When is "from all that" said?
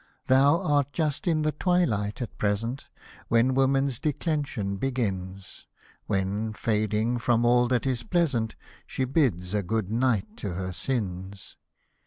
7.19-7.85